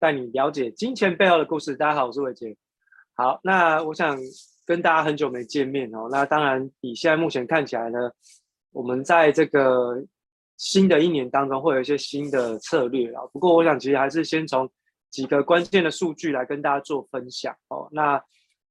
[0.00, 1.76] 带你了解金钱背后的故事。
[1.76, 2.56] 大家好，我是伟杰。
[3.14, 4.18] 好，那我想
[4.66, 6.08] 跟大家很久没见面哦。
[6.10, 8.10] 那当然，以现在目前看起来呢，
[8.72, 10.04] 我们在这个
[10.56, 13.22] 新的一年当中会有一些新的策略啊。
[13.32, 14.68] 不过，我想其实还是先从
[15.08, 17.88] 几个关键的数据来跟大家做分享哦。
[17.92, 18.20] 那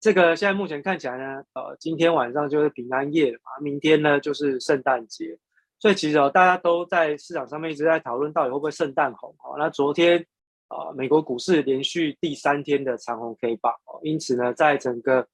[0.02, 5.40] 这个现在目前看起来呢，呃，今天晚上就是平安夜了嘛，明天呢就是圣诞节。
[5.82, 9.58] 所以其实哦，大家都在市场上面一直在讨论到底会不会圣诞红哦。
[9.58, 10.24] 那昨天
[10.68, 15.28] 啊、美国股市连续第三天的长红 K 棒哦，因此呢，在整个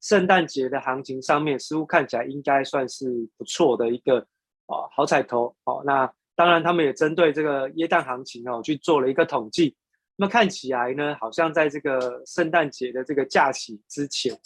[0.00, 3.06] 圣诞节的行情上面，似乎看起来应该算是
[3.38, 4.18] 不错的一个
[4.66, 5.82] 啊、好彩头哦。
[5.86, 9.74] 那当然，他们也针对这个耶诞行情哦去做了一个统计。
[10.16, 14.36] 那么看起来呢，好像在这个圣诞节的这个假期之前，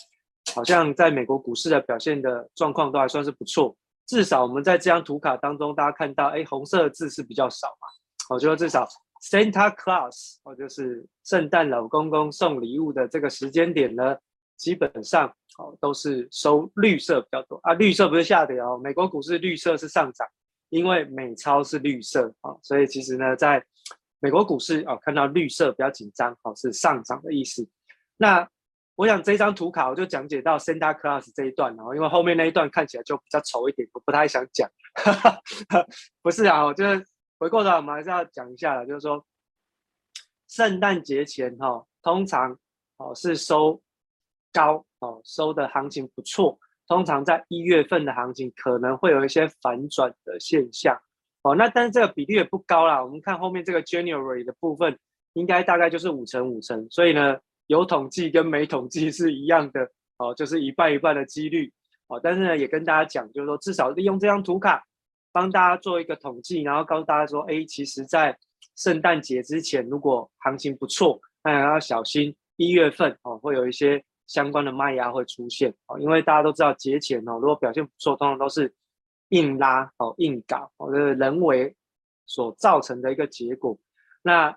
[0.54, 3.74] 好像在美国股市的表现的状况都还算是不错。
[4.06, 7.88] 至少我们在这张图卡当中，大家看到，哎，红色的字是比较少嘛。
[8.30, 8.86] 我觉得至少
[9.30, 14.16] Santa Claus，哦，就是圣诞老公公送礼物的这个时间点呢，
[14.56, 17.72] 基本上哦都是收绿色比较多啊。
[17.74, 20.26] 绿色不是下跌哦，美国股市绿色是上涨，
[20.68, 23.64] 因为美钞是绿色啊，所以其实呢，在
[24.20, 27.68] 美国股市哦看到绿色比较紧张，哦是上涨的意思。
[28.16, 28.48] 那
[28.96, 34.66] 我想这张图卡我就讲解到 Santa Claus 这一段然后，因为后面那一段看起来就比较丑一点，我不太想讲。
[36.22, 37.04] 不是啊，我就是
[37.38, 39.22] 回过头来我们还是要讲一下的，就是说
[40.48, 42.58] 圣诞节前哈，通常
[42.96, 43.78] 哦是收
[44.50, 46.58] 高哦，收的行情不错。
[46.88, 50.98] 通常在一月份的行情可能会有一些反转的现象
[51.42, 51.54] 哦。
[51.54, 54.98] 那但是这个比例也不高啦，我们看后面这个 January 的部分，
[55.34, 57.36] 应该大概就是五成五成，所以呢。
[57.66, 61.72] 有统计跟没统计是一样的哦，就是一半一半的几率
[62.08, 62.20] 哦。
[62.22, 64.84] 但是呢，也跟大家讲，就是说至少利用这张图卡
[65.32, 68.36] 帮大家做一个统计，然后告诉大家说，哎，其实，在
[68.76, 75.98] 圣诞节之前，如果行情不错，那也要小心一月份哦，会有一些相关的卖压会出现哦。
[75.98, 78.72] 因为大家都知道节前哦，如果表现不错，通常都是
[79.30, 81.74] 硬拉哦、硬搞哦，这是人为
[82.26, 83.78] 所造成的一个结果。
[84.22, 84.56] 那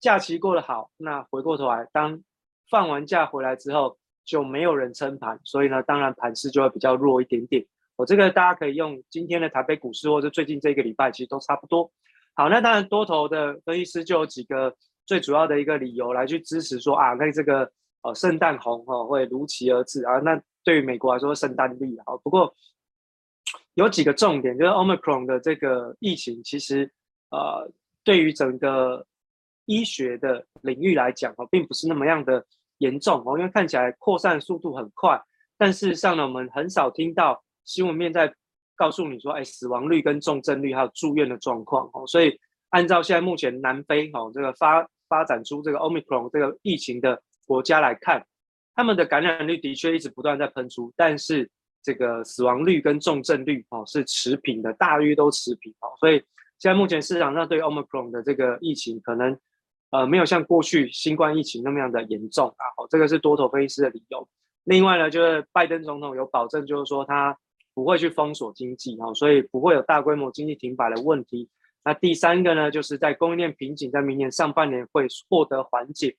[0.00, 2.22] 假期过得好，那回过头来，当
[2.70, 7.64] 放完假回来之后，就没有人撑盘，所以呢，当然盘势就会比较弱一点点。
[7.96, 11.92] 我这个大家可以用今天的台北股市，或者最近这个礼拜，其实都差不多。
[12.34, 17.70] 好，那当然多头的分析师就有几个最主要的一个理由来去支持说啊，那这个
[18.02, 20.18] 呃圣诞红哦会如期而至啊。
[20.20, 22.16] 那对于美国来说，圣诞利好。
[22.18, 22.54] 不过
[23.74, 26.90] 有几个重点，就是 Omicron 的这个疫情，其实
[27.30, 27.70] 呃
[28.02, 29.04] 对于整个
[29.70, 32.44] 医学的领域来讲哦，并不是那么样的
[32.78, 35.22] 严重哦，因为看起来扩散速度很快，
[35.56, 38.34] 但事实上呢，我们很少听到新闻面在
[38.74, 42.04] 告诉你说，哎，死亡率跟重症率还有住院的状况哦。
[42.08, 42.36] 所以
[42.70, 48.26] 按照现在目前南非哦这个发发展出这个 Omicron 这个疫情的国家来看，
[48.74, 51.48] 他们的感染率的确一直不断在喷出，但是
[51.80, 55.94] 这个死亡率跟重症率哦是持平的，大约都持平哦。
[56.00, 56.16] 所以
[56.58, 59.38] 现在目前市场上对 Omicron 的这个疫情可能。
[59.90, 64.28] 呃，没有像过去新冠疫情那么样的严重啊，好，这个是多头分析师的理由。
[64.64, 67.36] 另外呢，就是拜登总统有保证，就是说他
[67.74, 71.48] 不会去封锁经济啊，所以不会有大规模经济停摆的问题。
[71.84, 76.16] 那第三个呢，就是在供应链瓶颈在明年上半年会获得缓解。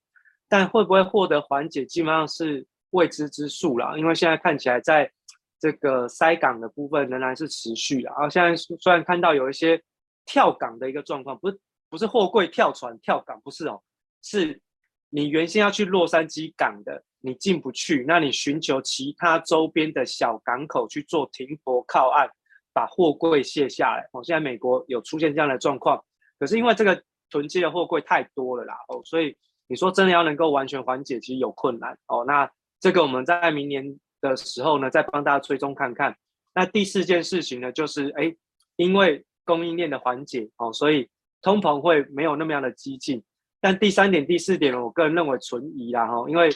[0.49, 3.97] 但会不会获得缓解，基本上是未知之数了。
[3.97, 5.09] 因为现在看起来，在
[5.57, 8.09] 这个塞港的部分仍然是持续的。
[8.09, 9.81] 然后现在虽然看到有一些
[10.25, 11.57] 跳港的一个状况，不是
[11.91, 13.81] 不是货柜跳船跳港，不是哦，
[14.23, 14.61] 是
[15.09, 22.29] 你原先要去洛杉矶港的，你进不去，那你寻求其他周边的小港口去做停泊靠岸，
[22.71, 24.07] 把货柜卸下来。
[24.13, 26.01] 哦，现在美国有出现这样的状况，
[26.39, 29.35] 可是因为这个囤积的货柜太多了啦，哦，所以
[29.67, 32.23] 你说真的要能够完全缓解，其实有困难哦。
[32.25, 32.49] 那
[32.79, 36.15] 这个我们在明年的时候呢，再帮大家追踪看看。
[36.53, 38.33] 那第四件事情呢，就是哎，
[38.77, 41.09] 因为供应链的缓解哦，所以
[41.41, 43.23] 通膨会没有那么样的激进。
[43.59, 46.49] 但第三点、第四点，我个人认为存疑啦哈，因为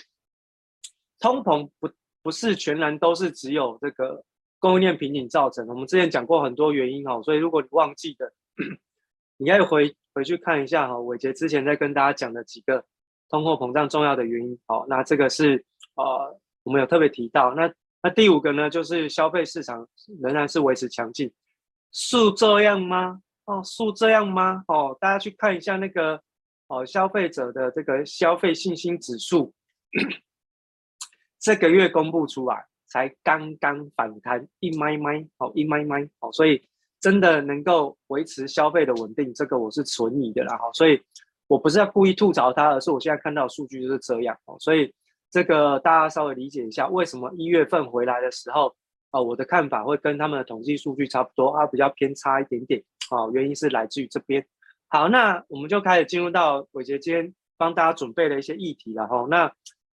[1.19, 1.89] 通膨不
[2.23, 4.23] 不是全然都是只有这个
[4.57, 5.73] 供应链瓶颈造成的。
[5.73, 8.33] 我们之前讲过很多原因哈，所以如果你忘记的，
[9.37, 12.83] 你要回回去看一下哈，伟杰之前在跟大家讲的几个
[13.29, 14.57] 通货膨胀重要的原因。
[14.65, 17.53] 好，那这个是呃我们有特别提到。
[17.53, 17.71] 那
[18.01, 19.87] 那第五个呢，就是消费市场
[20.21, 21.31] 仍然是维持强劲，
[21.91, 23.21] 是这样吗？
[23.45, 24.63] 哦，是这样吗？
[24.67, 26.21] 哦，大家去看一下那个。
[26.67, 29.53] 哦，消费者的这个消费信心指数，
[31.39, 36.67] 这个月公布出来，才刚刚反弹一麦麦，好一麦麦，好，所以
[36.99, 40.99] 真的能够维持消费的稳定，这个我是存疑的啦，哈，所以
[41.45, 44.91] 我不是要故意吐槽它，而是我现在看到的数据就是这样，哦，所以
[45.29, 48.75] 这个大家稍微理解一下，为什么一月份回来的时候，
[49.11, 54.45] 哦，我的看法会跟他们的统计数据差不多，啊，比较偏差一点点，哦，原因是来自于这边。
[54.87, 59.25] 好，那我们就开始进入到伟杰今天帮大家准备的一些议题了哈。
[59.29, 59.51] 那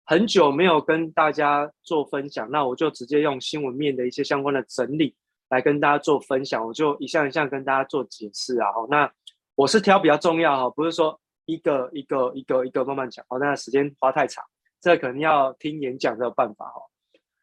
[0.05, 5.15] 很久没有跟大家做分享，那我就直接用新闻面的一些相关的整理
[5.49, 8.71] 来跟大家做分享，我就一项一项跟大家做解释啊。
[8.73, 9.13] 哈，那
[9.55, 14.45] 我是挑比较重要哈，不是说一个一个一个一个慢慢讲，哦，那时间花太长，
[14.81, 16.81] 这可能要听演讲才有办法哈。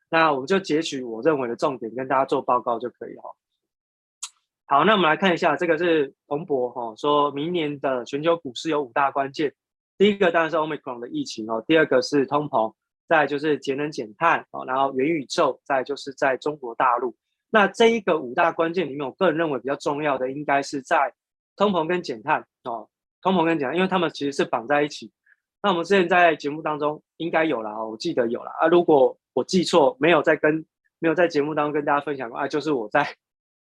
[0.09, 3.23] 那我们就截取我认为的重点跟大家做报告就可以了。
[4.73, 9.53] 好，那我们来看一下，这个是彭博哈，说明年的全球股市有五大关键。
[9.99, 12.73] 第一个当然是 Omicron 的疫情哦，第二个是通膨，
[13.07, 17.15] 再就是节能减碳哦，然后元宇宙，再就是在中国大陆。
[17.51, 21.13] 那这一个五大关键里面，我个人认为比较重要的应该是在
[21.55, 22.89] 通膨跟减碳哦，
[23.21, 25.11] 通膨跟减碳，因为他们其实是绑在一起。
[25.61, 30.65] 那我们之前在节目当中应该有了哦，我记得有了啊，如果我记错，没有在跟
[30.97, 33.15] 没有在节目当中跟大家分享过啊，就是我在。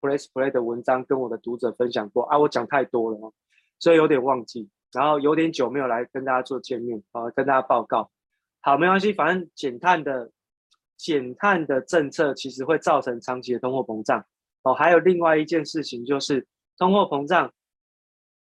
[0.02, 3.34] PressPlay 的文章跟我的读者分享过啊，我讲太多了，
[3.80, 8.10] 所以有点忘记，然后有点久没有来跟大家做见面啊，跟大家报告。
[8.62, 10.32] 好，没关系，反正减碳的
[10.98, 14.26] 减碳的政策其实会造成长期的通货膨胀
[14.64, 14.74] 哦。
[14.74, 16.46] 还有另外一件事情就是
[16.78, 17.52] 通货膨胀，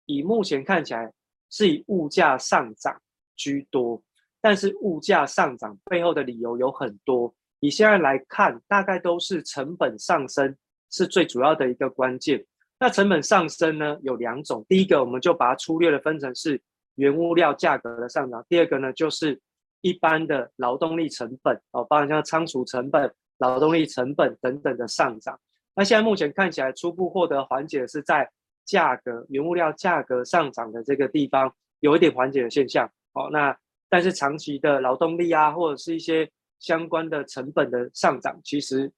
[0.06, 1.14] 以目前看起来
[1.50, 3.00] 是以物价上涨
[3.36, 4.02] 居多，
[4.42, 10.56] 但是物价上涨背后的理由有很多，以现在来看，大概都是成本上升。
[10.90, 12.46] 是最主要的一个关键。
[12.80, 16.62] 那成本上升呢，有两种，第一个我们就把它粗略的分成是
[16.94, 19.42] 原物料价格的上涨，第二个呢就是
[19.82, 25.40] 一般的劳动力成本哦，包含像仓储成本、劳动力成本等等的上涨。
[25.76, 28.30] 那现在目前看起来初步获得缓解是在
[28.64, 33.30] 价格原物料价格上涨的这个地方有一点缓解的现象哦。
[33.32, 33.58] 那
[33.90, 38.92] 但是长期的劳动力啊，或者是一些相关的成本的上涨，其实。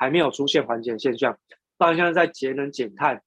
[0.00, 1.38] 还没有出现缓解的现象，
[1.76, 3.22] 当然现在在节能减碳，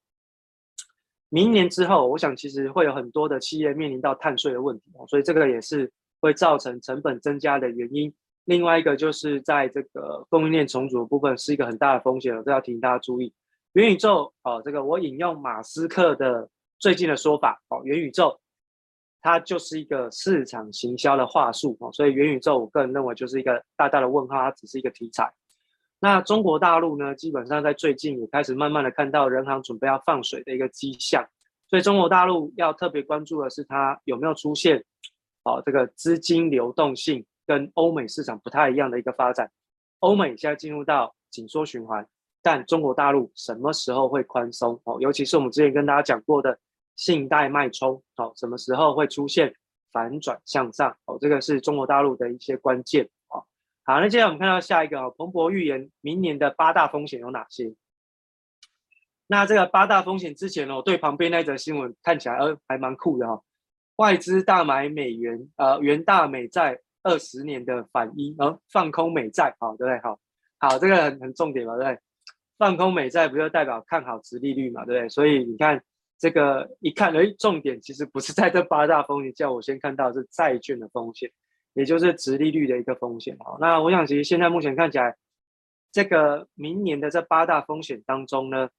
[1.29, 8.11] 明年之后，我想其实会有很多的企业面临到碳税的问题，所以这个也是会造成成本增加的原因。
[8.45, 13.31] 另外一个就是在这个供应链重组的部分是一个很大的风险，这要提醒大家注意。
[13.73, 18.39] 元宇宙哦，这个我引用马斯克的最近的说法哦，元宇宙
[19.21, 25.31] 它就是一个市场行销的话术哦，所以元宇宙我个人认为就是一个大大的问号，它只是一个题材。
[26.03, 31.25] 那中国大陆呢，基本上在最近也开始慢慢的看到人行准备要放水的一个迹象，
[31.69, 34.83] 所以中国大陆要特别关注的是它有没有出现，
[35.45, 39.49] 哦，这个资金流动性跟欧美市场不太一样的一个发展。
[39.99, 42.05] 欧美现在进入到紧缩循环，
[42.41, 44.77] 但中国大陆什么时候会宽松？
[44.83, 46.59] 哦，尤其是我们之前跟大家讲过的
[46.97, 49.55] 信贷脉冲，哦，什么时候会出现
[49.93, 50.93] 反转向上？
[51.05, 53.09] 哦，这个是中国大陆的一些关键。
[53.85, 57.75] 好，那接下来我们看到下一个哦，彭博预言明年的八大风险有哪些？
[59.27, 63.41] 那这个八大风险之前哦，对旁边那则新闻看起来呃还蛮酷的哈、
[63.97, 69.99] 外资大买美元，呃元大美债二十年的反一，呃、放空美债，好对不对？
[70.01, 70.19] 好，
[70.59, 71.99] 好这个很很重点嘛，对不对？
[72.57, 75.09] 放空美债不就代表看好殖利率嘛，对不对？
[75.09, 75.83] 所以你看
[76.17, 81.29] 这个一看，哎，重点其实不是在这八大风险，叫我先看到是债券的风险。
[81.73, 83.35] 也就是殖利率的一个风险。
[83.39, 85.15] 哦，那我想其实现在目前看起来，
[85.91, 88.69] 这个明年的这八大风险当中呢，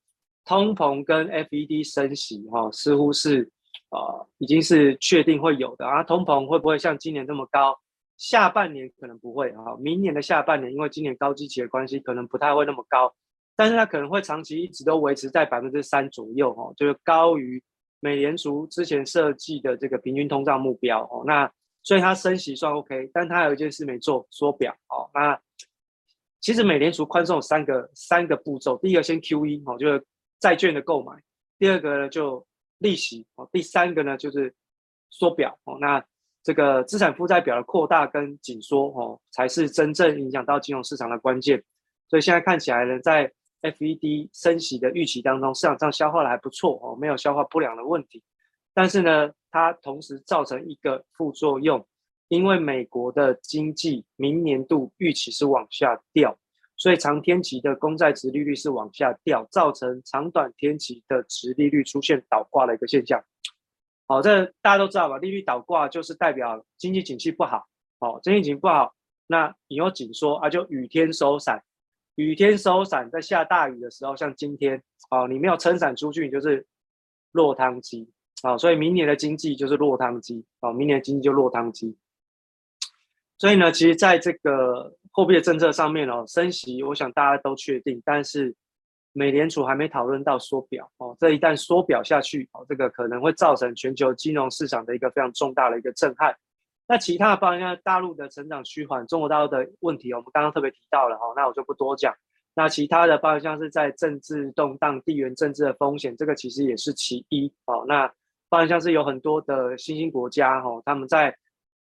[0.45, 3.51] 通膨跟 FED 升息哈，似乎是
[3.91, 6.03] 呃已经是确定会有的啊。
[6.03, 7.79] 通膨会不会像今年这么高？
[8.17, 13.13] 下半年可能不会啊，明年的下半年因为今年高基期的关系，可能不太会那么高，
[13.57, 17.61] 但是它可能会长期一直都维持在百分之三左右哦，就是高于
[17.99, 21.25] 美联储之前设计的这个平均通胀目标哦。
[21.27, 21.51] 那
[21.85, 25.09] 所以它升息算 OK，但它有一件事没做，缩表哦。
[25.15, 25.39] 那
[26.41, 30.05] 其实美联储宽松有三个三个步骤，第一个先 QE 哦，就是
[30.41, 31.15] 债券的购买；
[31.59, 32.45] 第二个呢就
[32.79, 34.53] 利息哦；第三个呢就是
[35.11, 35.79] 缩表哦。
[35.81, 36.05] 那
[36.43, 41.63] 这个资产负债表的扩大跟紧缩，哦，才是真正影响到金融市场的关键。
[42.09, 48.23] 所以现在看起来呢，在 FED 升息的预期当中，市场上消化的还不错，哦，没有消化不良的问题。
[48.75, 51.87] 但是呢，它同时造成一个副作用，
[52.29, 56.37] 因为美国的经济明年度预期是往下掉，
[56.77, 63.23] 所以长天期的公债殖利率是往下掉，造成长短天期的殖利率出现倒挂的一个现象。
[64.07, 65.19] 好，这大家都知道吧？
[65.19, 67.65] 利率倒挂就是代表经济景气不好。
[68.01, 68.93] 好，经济景气不好，
[69.29, 71.63] 那你又紧缩啊，就雨天收伞。
[72.17, 76.67] 雨天收伞，在下大雨的时候，像今天，哦，你没有撑伞出去，你就是
[77.33, 78.09] 落汤鸡。
[78.45, 80.45] 好，所以明年的经济就是落汤鸡。
[80.61, 81.97] 好，明年的经济就落汤鸡。
[83.39, 88.55] 所以呢，其实在这个货币政策上面哦，升息，我想大家都确定，但是。
[89.17, 96.37] 美联储还没讨论到缩表哦，这一旦缩表下去哦，这个可能会造成全球金融市场的一个非常重大的一个震撼。
[96.89, 102.13] 那其他的方向，大陆的成长趋缓，中国大陆的问题，我们刚刚特别提到了哈，那我就不多讲。
[102.57, 107.85] 那其他的方向是在政治动荡、地缘政治的风险，这个其实也是其一哦。
[107.87, 108.13] 那
[108.55, 111.37] 方向是有很多的新兴国家哈，他们在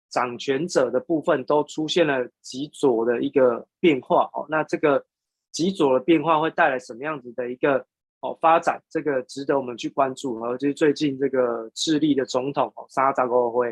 [0.09, 5.05] 掌权者的部分都出现了极左的一个变化哦，那这个。
[5.53, 7.85] 极左的变化会带来什么样子的一个
[8.21, 8.81] 哦发展？
[8.89, 10.39] 这个值得我们去关注。
[10.39, 13.69] 而就是最近这个智利的总统哦，沙扎国会，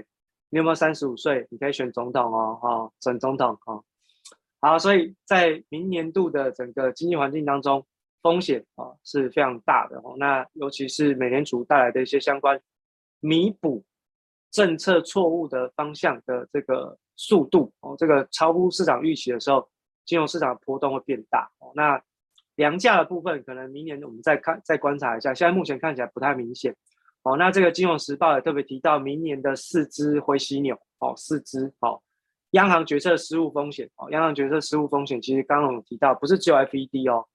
[0.52, 1.48] 你有没有三十五岁？
[1.50, 3.84] 你可以选总统哦，哈，选总统哦。
[4.60, 7.84] 好，所以在明年度的整个经济环境当中，
[8.22, 10.14] 风险啊是非常大的哦。
[10.20, 12.62] 那尤其是美联储带来的一些相关
[13.21, 13.84] 弥补
[14.51, 19.67] 政策错误的方向的这个速度哦，这个超乎市场预期的时候。
[20.03, 22.01] 金融市场的波动会变大哦，那
[22.55, 26.75] 粮价的部分可能明年我们再看再观察一下，现在目前看起来不太明显
[27.21, 27.38] 哦。
[27.38, 32.01] 那这个《金融时报》也特别提到，明年的四只灰犀牛哦，四只哦，
[32.49, 37.25] 央行决策失误风险哦，央行决策失误风险其实刚刚有提到，不是只有 FED 哦，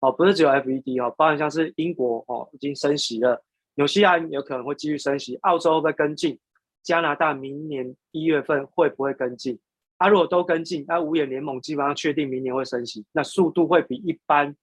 [0.00, 3.44] 哦不是只有 FED 哦，包含像是英国哦已经升息了，
[3.76, 6.38] 纽西兰有可能会继续升息，澳洲会不会跟进？
[6.82, 9.58] 加拿大明年一月份会不会跟进？
[9.96, 14.54] 它、啊、如果都跟进，那五眼联盟基本上确定明年会升息，那速度会比一般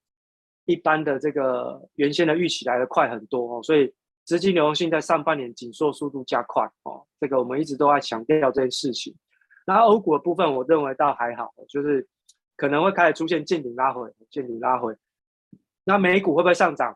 [0.66, 3.92] 一般的这个原先的预期来得快很多哦，所以
[4.24, 9.16] 资金流动性在上半年紧缩速度加快哦，这个我们一直都在强调这件事情。
[9.66, 12.08] 那欧股的部分，我认为倒还好，就是
[12.56, 14.96] 可能会开始出现见顶拉回，见顶拉回。
[15.86, 16.96] 那美股会不会上涨？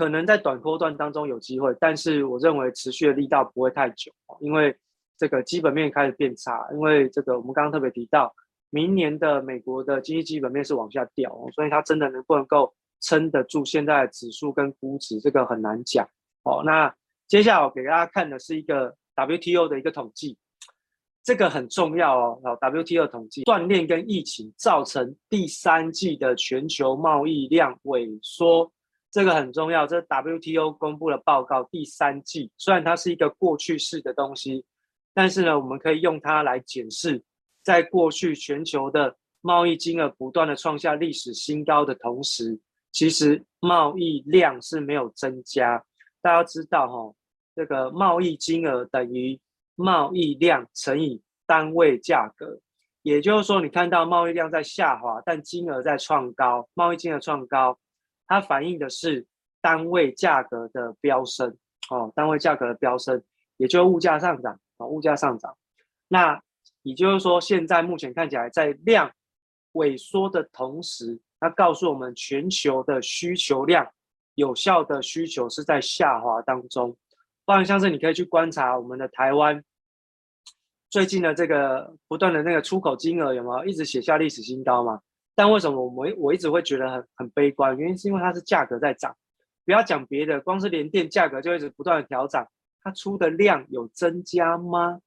[0.00, 4.10] 可能在短波段当中有机会，但是我认为持续的力道不会太久，
[4.40, 4.74] 因为。
[5.20, 8.34] 这个基本面开始变差，因为这个我们刚刚特别提到，
[8.70, 16.08] 明年的美国的经济基本面是往下掉，所以它真的能不能够撑得住现在的指数跟估值，这个很难讲。
[16.44, 16.90] 哦，那
[17.28, 20.38] 接下来我给大家看的是一个 WTO 的一个统计，
[21.22, 22.40] 这个很重要哦。
[22.42, 28.72] WTO 统计，锻炼跟疫情造成第三季的全球贸易量萎缩，
[29.10, 29.86] 这个很重要。
[29.86, 34.64] 这 WTO 公布的报告，第三季虽然它是一个过去式的东西。
[35.12, 37.20] 但是呢，我们可以用它来检视，
[37.64, 42.60] 在过去全球的贸易金额不断的创下历史新高的同时，
[42.92, 45.84] 其实贸易量是没有增加。
[46.22, 47.12] 大家知道哈，
[47.56, 49.38] 这个贸易金额等于
[49.74, 52.60] 贸易量乘以单位价格，
[53.02, 57.76] 也就是说，你看到贸易量在下滑，但金额在创高，贸易金额创高，
[58.30, 59.26] 它反映的是
[59.60, 61.56] 单位价格的飙升
[61.90, 63.20] 哦，单位价格的飙升，
[63.56, 64.86] 也就物价上涨啊。
[64.86, 65.58] 物价上涨，
[66.06, 66.40] 那
[66.82, 69.10] 也就是说，现在目前看起来，在量
[69.72, 73.84] 萎缩的同时，它告诉我们全球的需求量，
[74.36, 76.96] 有效的需求是在下滑当中。
[77.44, 79.60] 不然，像是你可以去观察我们的台湾
[80.88, 85.00] 最近的这个不断的那个出口金额有没有一直写下历史新高嘛？
[85.40, 87.74] 但为什么我们我一直会觉得很很悲观？
[87.78, 89.16] 原因是因为它是价格在涨，
[89.64, 92.46] 不要讲别的，光是连电价格就一直不断的调涨。
[92.82, 95.00] 它出的量有增加吗？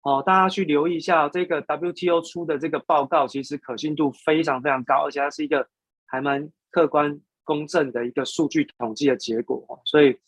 [0.00, 5.68] 哦，大家去留意一下这个 WTO 出的这个报告，其实可信度非常非常高，而且它是一个
[6.06, 9.82] 还蛮客观公正的一个数据统计的结果。
[9.84, 10.18] 所以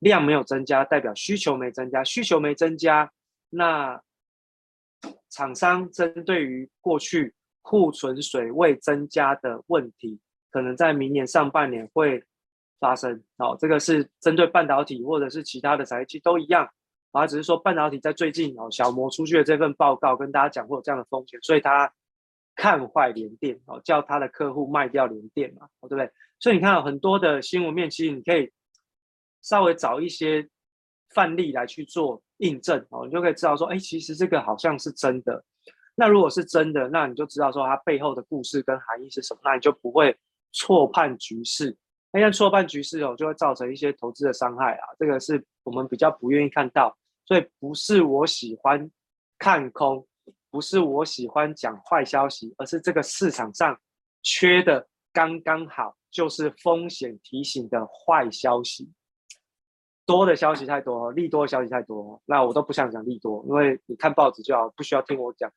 [0.00, 3.10] 量没有增加，代表需求没增加，需求没增加，
[3.48, 3.98] 那
[5.30, 7.32] 厂商针对于过去
[7.70, 10.18] 库存水位增加的问题，
[10.50, 12.20] 可能在明年上半年会
[12.80, 13.22] 发生。
[13.36, 16.68] 哦，这个是针对半导体或者是其他的产业，其实都一样。
[17.12, 21.92] 啊，只是说半导体在最近哦，小摩出具的这份报告跟大家讲会有这样的风险，所以他
[22.56, 26.10] 看坏联电哦，叫他的客户卖掉联电嘛，哦，对不对？
[26.40, 28.50] 所以你看很多的新闻面，其实你可以
[29.42, 30.48] 稍微找一些
[31.14, 35.44] 范例来去做印证哦，你就可以知道说，哎，其实这个好像是真的。
[36.00, 40.16] 那如果是真的，那你就知道说它背后的故事跟含义是什么，那你就不会
[40.50, 41.76] 错判局势。
[42.10, 46.96] 那像错判局势哦，就会造成一些投资的伤害啊，这个是我们比较不愿意看到。
[47.26, 48.90] 所以不是我喜欢
[49.38, 50.06] 看空，
[50.50, 53.78] 不是我喜欢讲坏消息，而是这个市场上
[54.22, 58.90] 缺的刚刚好，就是风险提醒的坏消息。
[60.06, 65.52] 多的消息太多，利多的消息太多，那我都不想讲利多，因为你看报纸就好，不需要听我讲。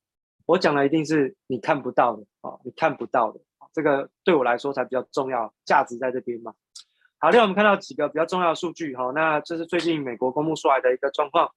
[0.45, 3.39] 我讲的一定是你看不到的啊，你看不到的，
[3.73, 6.53] 这个对我来说才比较重要，价值在这边嘛。
[7.19, 11.49] 好，另外我们看到几个比较重要的数据哈，那这是最近美国公布出来的一个状况。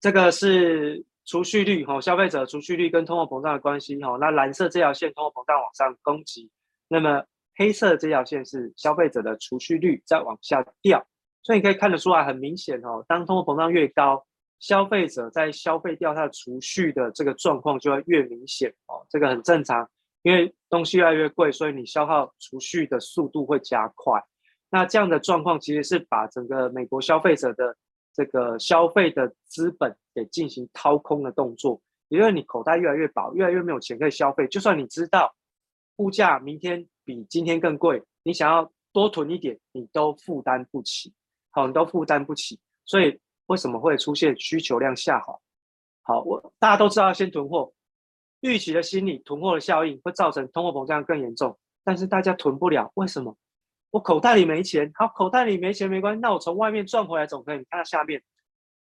[0.00, 4.16] 这个是储蓄率哈，消费者储蓄率跟通货膨胀的关系哈。
[4.18, 6.50] 那蓝色这条线通货膨胀往上攻击，
[6.88, 7.24] 那么
[7.56, 11.06] 黑色这条线是消费者的储蓄率在往下掉。
[11.42, 14.24] 所以你可以看得出来，很明显哦，当通货膨胀越高，
[14.58, 19.06] 消费者在消费掉他的储蓄的这个状况就会越明显哦。
[19.08, 19.88] 这个很正常，
[20.22, 24.22] 因为东西越来越贵，所以你消耗储蓄的速度会加快。
[24.70, 27.76] 那这样的状况其实是把整个美国消费者的
[28.12, 34.46] 这个消费的资本给进行掏空的动作，也就是你口袋越来越薄，越来越没有钱可以消费。
[34.48, 35.34] 就算你知道
[35.96, 41.12] 物价明天比今天更贵，你想要多囤一点，你都负担不起。
[41.50, 45.38] 好，你都负担不起，所以为什么会出现需求量下滑？
[46.02, 47.72] 好，我大家都知道先囤货，
[48.40, 53.36] 预期的心理囤货的效应会造成通货膨胀更严重，但是大家囤不了，为什么？
[53.90, 57.58] 我口袋里没钱，好，口袋里没钱没关系，那我从外面赚回来总可以。
[57.58, 58.22] 你看到下面，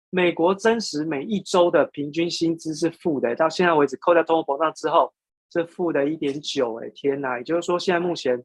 [0.10, 5.14] 美国真实每一周的平均薪资是负的，到现在为止扣掉通货膨胀之后
[5.54, 7.38] 是负的一点九，哎，天哪！
[7.38, 8.44] 也就是说，现在目前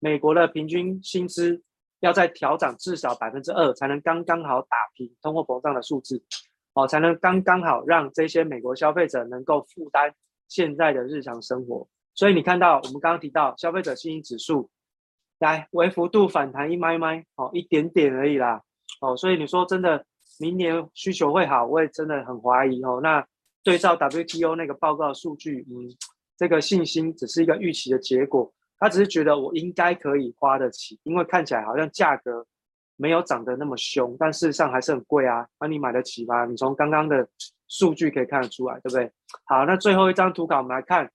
[0.00, 1.62] 美国的平均薪资
[2.04, 6.22] 要再调涨至少百分之二，才能刚刚好打平通货膨胀的数字，
[6.74, 10.14] 哦，才能刚刚好让这些美国消费者能够负担
[10.48, 11.88] 现在的日常生活。
[12.14, 14.70] 所以你看到我们刚刚提到消费者信心指数。
[15.40, 18.62] 来，微幅度反弹一麦麦，哦，一点点而已啦，
[19.00, 20.06] 哦，所以你说真的，
[20.38, 23.00] 明年需求会好，我也真的很怀疑哦。
[23.02, 23.26] 那
[23.64, 25.90] 对照 WTO 那个报告数据，嗯，
[26.38, 28.50] 这个信心只是一个预期的结果，
[28.84, 32.46] 他只是觉得我应该可以花得起，因为看起来好像价格
[32.96, 35.48] 没有涨得那么凶，但事实上还是很贵啊。
[35.58, 36.44] 那你买得起吗？
[36.44, 37.26] 你从刚刚的
[37.66, 39.10] 数据可以看得出来，对不对？
[39.46, 41.10] 好，那最后一张图稿我们来看。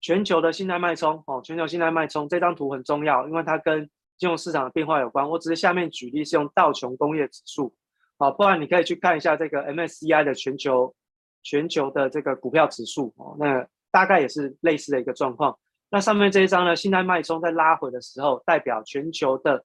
[0.00, 5.28] 全球的信贷脉冲，哦，全球信贷脉冲这张图很重要，因为它跟金融市场的变化有关。
[5.28, 7.74] 我只是下面举例是用道琼工业指数，
[8.18, 10.94] 好，不然你可以去看一下这个 MSCI 的全球
[11.42, 15.58] 全球的这个股票指数，哦，那大概也是类似的一个状况。
[15.94, 19.64] 那上面这一张呢，信贷脉冲在拉回的时候，代表全球的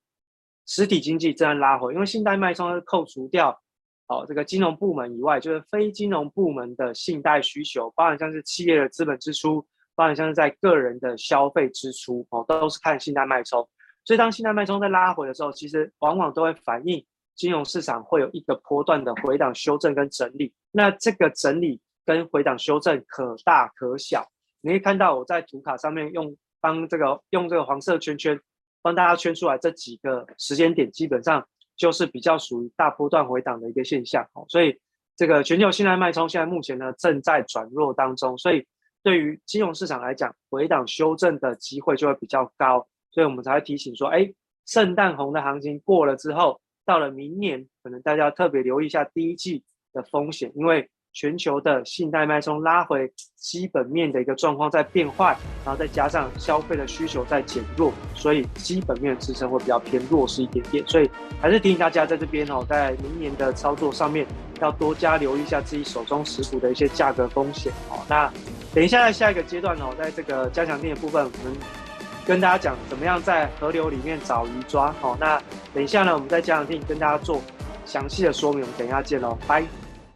[0.67, 3.59] 实体经济正在拉回，因为信贷脉冲扣除掉
[4.09, 9.65] 哦这个金融部门以外，就是非金融部门的信贷需求，包含像是企业的资本支出。
[9.95, 13.67] 包含像是在个人的消费支出哦，都是看信贷脉冲。
[14.05, 17.03] 所以当信贷脉冲在拉回的时候，其实往往都会反映
[17.35, 20.53] 金融市场会有一个波段的回档修正跟整理。
[20.71, 24.25] 那这个整理跟回档修正可大可小。
[24.61, 28.39] 你可以看到我在图卡上面用帮这个用这个黄色圈圈
[28.81, 34.27] 帮大家圈出来这几个时间点，基本上就是比较属于大波段回档的一个现象。
[34.47, 34.79] 所以
[35.15, 38.65] 这个全球信贷脉冲现在目前呢正在转弱当中，所以。
[39.01, 44.29] 对于金融市场来讲，回档修正的机会就会比较高，所以我们才会提醒说，哎，
[44.65, 61.09] 圣诞红的行情过了之后，到了明年，可能大家要特别留意一下第一季的风险，因为全球的信贷脉冲拉回基本面的一个状况在变坏，然后再加上消费的需求在减弱，所以基本面的支撑会比较偏弱势一点点，所以
[61.41, 64.25] 还是提醒大家在这边哦，在明年的操作上面
[64.61, 68.31] 要多加留意一下自己手中持股的一些价格风险哦，那。
[68.71, 71.57] 等一下，在下一个阶段哦，在这个加强店的部分，我们
[72.23, 74.93] 跟大家讲怎么样在河流里面找鱼抓。
[75.01, 75.41] 好，那
[75.73, 77.41] 等一下呢，我们在加强錠跟大家做
[77.83, 78.61] 详细的说明。
[78.61, 79.65] 我们等一下见喽，拜。